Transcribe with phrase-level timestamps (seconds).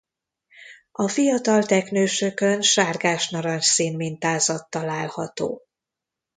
[0.91, 5.65] A fiatal teknősökön sárgás-narancsszín mintázat található.